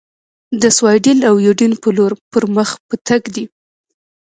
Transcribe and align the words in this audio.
د 0.61 0.63
سیوایډل 0.77 1.19
او 1.29 1.35
یوډین 1.45 1.73
په 1.83 1.89
لور 1.97 2.11
پر 2.31 2.43
مخ 2.55 2.69
په 2.87 2.95
تګ 3.07 3.21
دي. 3.35 3.45